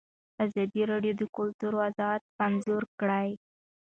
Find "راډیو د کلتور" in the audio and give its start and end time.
0.91-1.73